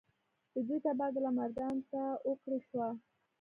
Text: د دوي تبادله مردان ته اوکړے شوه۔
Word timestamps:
د 0.53 0.55
دوي 0.67 0.77
تبادله 0.85 1.29
مردان 1.37 1.75
ته 1.91 2.03
اوکړے 2.27 2.59
شوه۔ 2.67 2.87